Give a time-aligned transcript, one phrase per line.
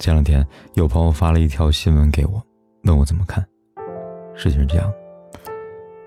[0.00, 0.44] 前两天
[0.76, 2.42] 有朋友发了一条新闻给我，
[2.84, 3.46] 问我怎么看。
[4.34, 4.90] 事情是这样：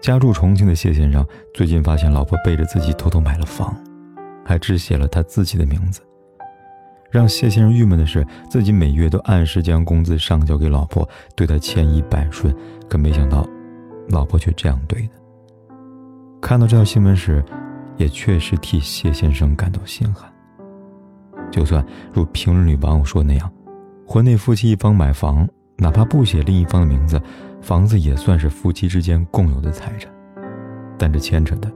[0.01, 3.71] 家住重庆的谢先生最近发现老婆背着自己偷偷买了房，
[4.43, 6.01] 还只写了他自己的名字。
[7.11, 12.51] 让谢先生郁闷的是，自己每月都按时将工资上交给老婆，对他千依百顺，
[12.89, 13.47] 可没想到，
[14.09, 15.13] 老婆却这样对的。
[16.41, 17.45] 看到这条新闻时，
[17.97, 20.27] 也确实替谢先生感到心寒。
[21.51, 23.53] 就算如评论里网友说那样。
[24.13, 27.19] 婚内夫妻一方买房，哪怕不写另一方的名字，
[27.63, 30.07] 房子也算是夫妻之间共有的财产。
[30.99, 31.67] 但这牵扯的，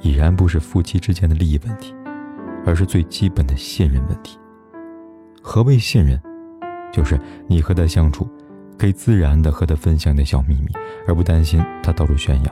[0.00, 1.94] 已然不是夫妻之间的利益问题，
[2.66, 4.36] 而是最基本的信任问题。
[5.40, 6.20] 何谓信任？
[6.92, 8.28] 就是你和他相处，
[8.76, 10.72] 可以自然的和他分享点小秘密，
[11.06, 12.50] 而不担心他到处炫耀；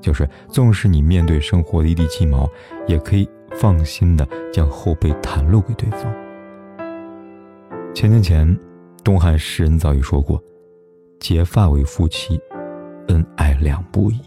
[0.00, 2.48] 就是纵使你面对生活的一地鸡毛，
[2.86, 6.02] 也可以放心的将后背袒露给对方。
[7.98, 8.56] 千年前，
[9.02, 10.40] 东汉诗人早已说过
[11.18, 12.40] ：“结发为夫妻，
[13.08, 14.20] 恩爱两不疑。”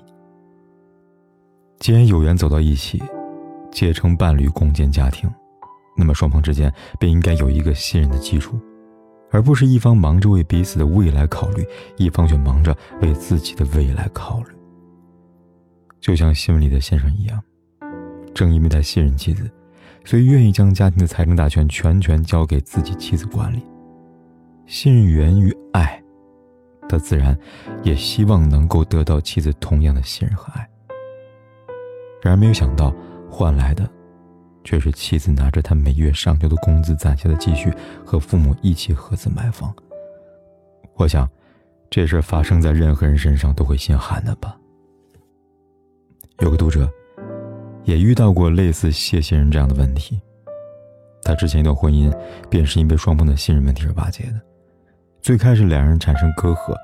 [1.79, 3.01] 既然有缘走到一起，
[3.71, 5.33] 结成伴侣，共建家庭，
[5.95, 6.69] 那么双方之间
[6.99, 8.59] 便应该有一个信任的基础，
[9.29, 14.49] 而不是一方忙着为彼此的未来考虑，一方却忙着为自己的未来考虑。
[16.01, 17.41] 就像新闻里的先生一样，
[18.33, 19.49] 正因为他信任妻子。
[20.03, 23.63] 所以，愿意将家庭的财政大权全权交给自己妻子管理。
[24.65, 26.01] 信任源于爱，
[26.89, 27.37] 他自然
[27.83, 30.67] 也希望能够得到妻子同样的信任和爱。
[32.21, 32.93] 然而，没有想到
[33.29, 33.89] 换来的，
[34.63, 37.71] 却是妻子拿着他每月上交的工资攒下的积蓄，
[38.03, 39.73] 和父母一起合资买房。
[40.95, 41.29] 我想，
[41.89, 44.57] 这事发生在任何人身上都会心寒的吧。
[46.39, 46.91] 有个读者。
[47.83, 50.19] 也遇到过类似谢先生这样的问题。
[51.23, 52.11] 他之前一段婚姻
[52.49, 54.41] 便是因为双方的信任问题而瓦解的。
[55.21, 56.75] 最开始两人产生隔阂，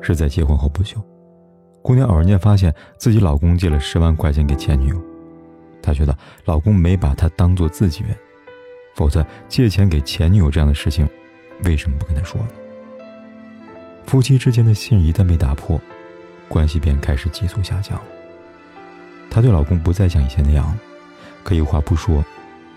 [0.00, 1.00] 是在结婚后不久，
[1.80, 5.00] 姑娘偶然间发现自己老公借了十万块钱给前女友，
[5.80, 8.16] 她觉得老公没把她当做自己人，
[8.96, 11.08] 否则借钱给前女友这样的事情，
[11.64, 12.48] 为什么不跟她说呢？
[14.06, 15.80] 夫妻之间的信任一旦被打破，
[16.48, 18.00] 关系便开始急速下降。
[19.30, 20.76] 她对老公不再像以前那样，
[21.42, 22.24] 可以话不说，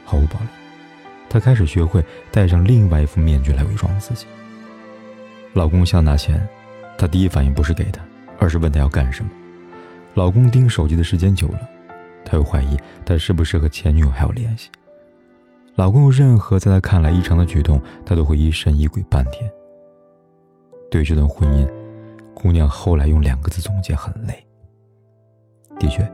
[0.03, 0.47] 毫无保留。
[1.30, 4.25] 她开始学会戴上另外一副面具来伪装自己。
[5.53, 6.47] 老公想拿钱，
[6.97, 8.02] 她第一反应不是给他，
[8.40, 9.30] 而是问他要干什么。
[10.13, 11.59] 老公盯手机的时间久了，
[12.25, 14.69] 她又怀疑他是不是和前女友还有联系。
[15.75, 19.47] 老公有任何在她看来异常的举动，她都会疑神疑鬼半天。
[20.90, 21.69] 对这段婚姻，
[22.34, 24.44] 姑娘后来用两个字总结：很累。
[25.78, 26.09] 的确。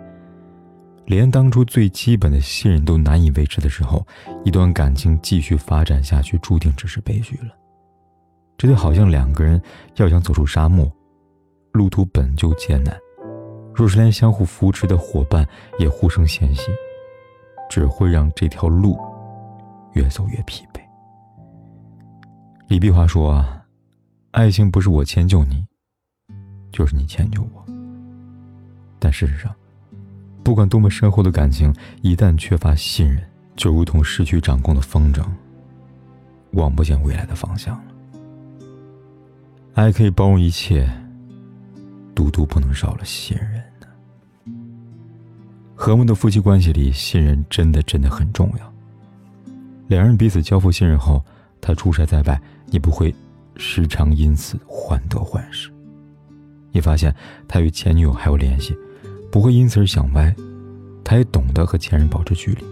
[1.05, 4.05] 连当初最基本的信任都难以维持的时候，
[4.45, 7.53] 一段感情继续发展下去，注定只是悲剧了。
[8.57, 9.61] 这就好像两个人
[9.97, 10.89] 要想走出沙漠，
[11.73, 12.97] 路途本就艰难，
[13.75, 15.45] 若是连相互扶持的伙伴
[15.77, 16.71] 也互生嫌隙，
[17.69, 18.97] 只会让这条路
[19.93, 20.79] 越走越疲惫。
[22.67, 23.61] 李碧华说：“啊，
[24.31, 25.65] 爱情不是我迁就你，
[26.71, 27.65] 就是你迁就我。”
[28.99, 29.53] 但事实上，
[30.43, 33.23] 不管多么深厚的感情，一旦缺乏信任，
[33.55, 35.23] 就如同失去掌控的风筝，
[36.51, 37.83] 望不见未来的方向了。
[39.73, 40.87] 爱可以包容一切，
[42.13, 43.63] 独独不能少了信任。
[45.75, 48.73] 和睦的夫妻关系里，信任真的真的很重要。
[49.87, 51.23] 两人彼此交付信任后，
[51.59, 53.13] 他出差在外，你不会
[53.55, 55.71] 时常因此患得患失。
[56.71, 57.13] 你发现
[57.47, 58.77] 他与前女友还有联系。
[59.33, 60.31] 不会因此而想歪，
[61.03, 62.63] 他也懂得和前任保持距离。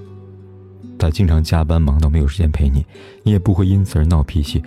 [0.95, 2.85] 他经常加班忙到没有时间陪你，
[3.23, 4.63] 你也不会因此而闹脾气，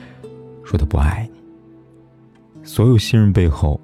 [0.65, 2.65] 说他不爱你。
[2.65, 3.81] 所有信任背后，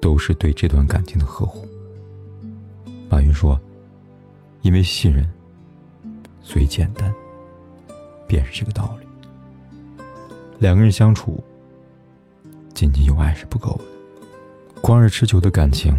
[0.00, 1.66] 都是对这段感情的呵护。
[3.08, 3.60] 马云说
[4.62, 5.28] ：“因为信任，
[6.40, 7.12] 所以简单，
[8.28, 10.04] 便是这个道理。
[10.60, 11.42] 两个人相处，
[12.72, 15.92] 仅仅有爱是不够的，光是持久的感情。”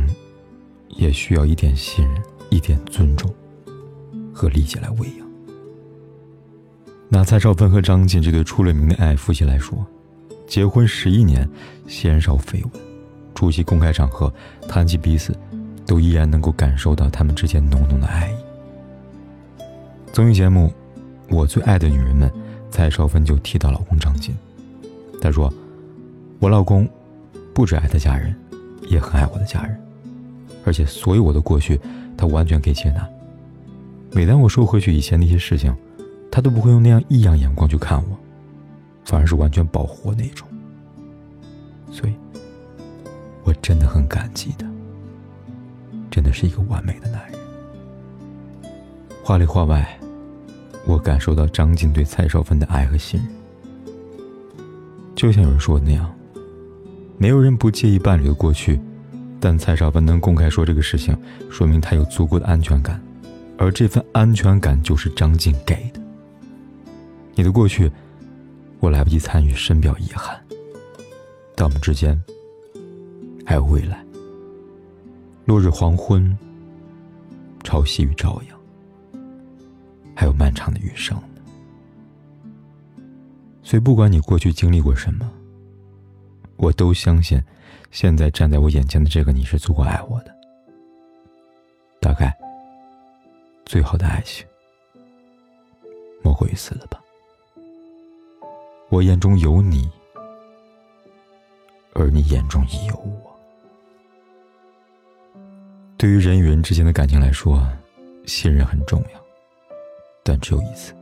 [0.90, 3.34] 也需要一点信任，一点尊重
[4.34, 5.28] 和理解来喂养。
[7.10, 9.86] 拿蔡少芬和张晋这对出了名的爱夫妻来说，
[10.46, 11.48] 结婚十一年，
[11.88, 12.72] 鲜少绯闻，
[13.34, 14.32] 出席公开场合，
[14.68, 15.34] 谈及彼此，
[15.86, 19.64] 都依然能够感受到他们之间浓浓的爱意。
[20.12, 20.74] 综艺节目
[21.36, 22.30] 《我最爱的女人们》，
[22.70, 24.36] 蔡少芬就提到老公张晋，
[25.22, 25.54] 她说
[26.40, 26.90] ：“我老公
[27.54, 28.36] 不只爱他家人，
[28.90, 29.80] 也很爱我的家人，
[30.68, 31.80] 而且所有我的过去，
[32.18, 33.08] 他完全可以接纳。
[34.12, 35.74] 每当我说回去以前那些事情，
[36.30, 38.18] 他都不会用那样异样眼光去看我。”
[39.08, 40.46] 反而是完全保护我那种，
[41.90, 42.14] 所以，
[43.46, 44.70] 我真的很感激他，
[46.12, 47.40] 真的是一个完美的男人。
[49.24, 49.98] 话里话外，
[50.86, 53.30] 我感受到张晋对蔡少芬的爱和信任，
[55.16, 56.14] 就像有人说的那样，
[57.18, 58.78] 没有人不介意伴侣的过去，
[59.40, 61.18] 但蔡少芬能公开说这个事情，
[61.50, 63.02] 说明她有足够的安全感，
[63.58, 66.02] 而这份安全感就是张晋给的。
[67.36, 67.92] 你的过去。
[68.80, 70.40] 我来不及参与，深表遗憾。
[71.56, 72.16] 但我们之间
[73.44, 74.06] 还有未来。
[75.46, 76.38] 落日黄昏，
[77.64, 79.20] 潮汐与朝阳，
[80.16, 81.20] 还有漫长的余生。
[83.64, 85.28] 所以，不管你过去经历过什么，
[86.58, 87.42] 我都相信，
[87.92, 90.36] 现在站在我眼前的这个你是足够爱我的。
[92.00, 92.36] 大概，
[93.66, 94.46] 最好的爱情，
[96.24, 97.02] 莫过于此了吧。
[98.90, 99.90] 我眼中有你，
[101.94, 103.36] 而你眼中也有我。
[105.98, 107.68] 对于人与人之间的感情来说，
[108.26, 109.22] 信任很重要，
[110.24, 110.94] 但只有一次。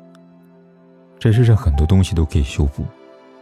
[1.19, 2.85] 这世上很多东西都可以修复，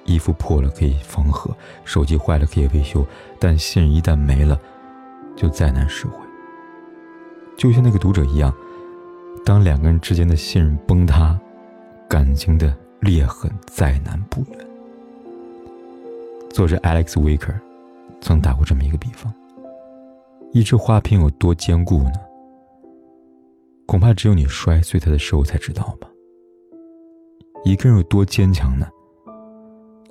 [0.05, 3.05] 衣服破了可以缝合，手机坏了可以维修，
[3.39, 4.59] 但信任一旦没了，
[5.35, 6.17] 就再难拾回。
[7.57, 8.53] 就像那个读者一样，
[9.45, 11.39] 当两个人之间的信任崩塌，
[12.07, 12.75] 感情的。
[13.03, 14.67] 裂痕再难不远。
[16.51, 17.53] 作者 Alex Wicker
[18.21, 19.33] 曾打过这么一个比方：
[20.53, 22.13] 一只花瓶有多坚固呢？
[23.85, 26.07] 恐怕只有你摔碎它的时候才知道吧。
[27.65, 28.87] 一个人有多坚强呢？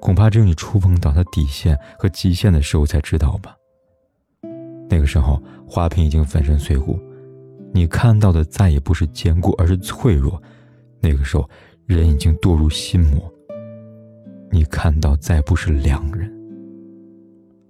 [0.03, 3.57] 恐怕只有你触碰到他底线和极限的时候才知道吧。
[4.91, 7.01] 那个时候，花瓶已经粉身碎骨，
[7.73, 10.43] 你看到的再也不是坚固，而是脆弱。
[11.01, 11.49] 那个时候。
[11.85, 13.31] 人已经堕入心魔，
[14.51, 16.33] 你看到再不是良人，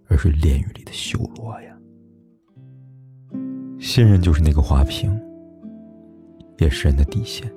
[0.07, 1.77] 而是炼狱里的修罗呀。
[3.81, 5.19] 信任就是那个花瓶，
[6.59, 7.51] 也是人的底线。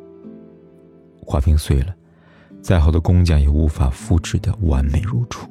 [1.22, 1.94] 花瓶碎了，
[2.66, 5.48] 再好的工匠也无法复制的完美如初。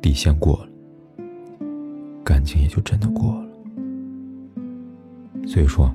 [0.00, 0.68] 底线过了，
[2.24, 3.48] 感情也就真的过了。
[5.46, 5.94] 所以说，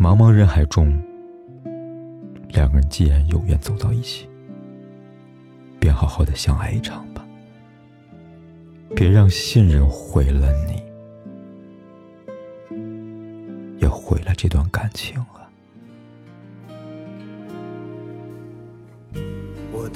[0.00, 0.98] 茫茫人海中。
[2.48, 4.26] 两个人既然有缘走到一起，
[5.78, 7.22] 便好好的相爱一场吧。
[8.96, 10.82] 别让信任毁了你，
[13.82, 15.37] 也毁了这段感情啊！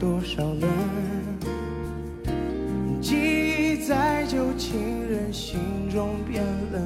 [0.00, 0.68] 多少人？
[3.00, 5.58] 记忆在旧情人心
[5.90, 6.82] 中变冷。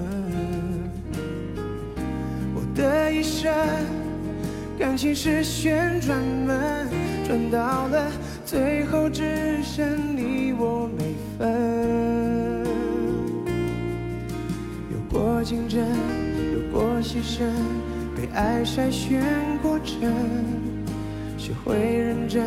[2.54, 3.52] 我的一生。
[4.78, 6.86] 感情是旋转门，
[7.26, 8.08] 转到了
[8.46, 12.64] 最后只剩你我没分。
[14.92, 15.84] 有过竞争，
[16.52, 17.42] 有过牺牲，
[18.16, 19.20] 被爱筛选
[19.60, 20.14] 过程，
[21.36, 22.46] 学会认真，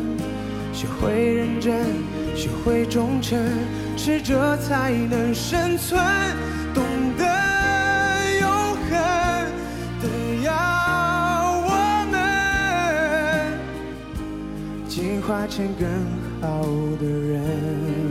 [0.81, 1.85] 学会认真，
[2.35, 3.37] 学会忠诚，
[3.95, 6.03] 适者才能生存，
[6.73, 6.83] 懂
[7.19, 7.23] 得
[8.39, 8.49] 永
[8.89, 8.89] 恒
[10.01, 10.07] 的，
[10.43, 10.51] 要
[11.67, 11.69] 我
[12.09, 12.17] 们。
[14.87, 15.87] 进化成更
[16.41, 16.63] 好
[16.99, 18.10] 的人。